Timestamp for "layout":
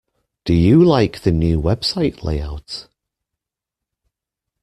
2.23-2.87